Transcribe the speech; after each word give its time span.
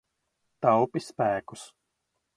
Taupi 0.65 1.03
spēkus. 1.09 1.69